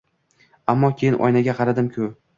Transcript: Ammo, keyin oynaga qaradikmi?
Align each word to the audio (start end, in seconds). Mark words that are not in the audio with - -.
Ammo, 0.73 0.89
keyin 1.03 1.19
oynaga 1.29 1.55
qaradikmi? 1.61 2.11